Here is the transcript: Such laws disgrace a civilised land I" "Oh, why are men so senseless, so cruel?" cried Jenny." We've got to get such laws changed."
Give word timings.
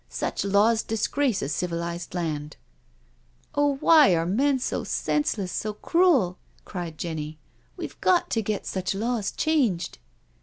Such 0.09 0.43
laws 0.43 0.81
disgrace 0.81 1.43
a 1.43 1.47
civilised 1.49 2.15
land 2.15 2.57
I" 2.59 3.59
"Oh, 3.59 3.75
why 3.75 4.15
are 4.15 4.25
men 4.25 4.57
so 4.57 4.83
senseless, 4.83 5.51
so 5.51 5.73
cruel?" 5.75 6.39
cried 6.65 6.97
Jenny." 6.97 7.37
We've 7.77 8.01
got 8.01 8.31
to 8.31 8.41
get 8.41 8.65
such 8.65 8.95
laws 8.95 9.31
changed." 9.31 9.99